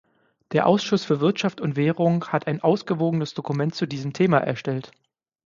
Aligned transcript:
Der 0.53 0.65
Ausschuss 0.65 1.05
für 1.05 1.19
Wirtschaft 1.19 1.61
und 1.61 1.75
Währung 1.75 2.25
hat 2.29 2.47
ein 2.47 2.59
ausgewogenes 2.59 3.35
Dokument 3.35 3.75
zu 3.75 3.85
diesem 3.85 4.13
Thema 4.13 4.39
erstellt. 4.39 4.89